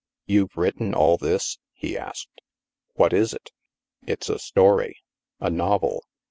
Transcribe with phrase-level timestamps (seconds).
[0.25, 2.41] You've written all this?" he asked."
[2.95, 3.51] What is it?"
[4.07, 4.97] "It's a story.
[5.39, 6.01] A novel.